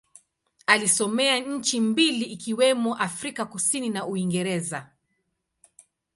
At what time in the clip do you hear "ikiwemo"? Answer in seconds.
2.25-2.95